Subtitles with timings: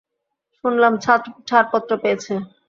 [0.63, 0.93] শুনলাম
[1.49, 2.33] ছাড়পত্র পেয়েছে।